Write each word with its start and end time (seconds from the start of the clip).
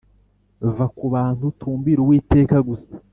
va 0.77 0.87
kubantu 0.97 1.43
utumbire 1.51 1.99
uwiteka 2.01 2.57
gusa 2.67 2.93